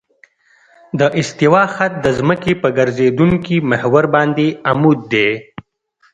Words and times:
د 0.99 1.01
استوا 1.19 1.63
خط 1.75 1.93
د 2.05 2.07
ځمکې 2.17 2.53
په 2.61 2.67
ګرځېدونکي 2.77 3.55
محور 3.69 4.05
باندې 4.15 4.47
عمود 4.71 4.99
دی 5.13 5.29